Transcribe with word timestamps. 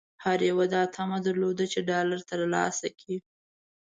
هر 0.23 0.39
یوه 0.49 0.65
دا 0.73 0.81
طمعه 0.95 1.19
درلوده 1.25 1.65
چې 1.73 1.79
ډالر 1.89 2.19
ترلاسه 2.31 2.87
کړي. 2.99 3.17